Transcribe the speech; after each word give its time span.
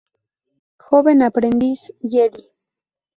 Joven 0.85 1.19
aprendiz 1.27 1.81
Jedi. 2.13 2.43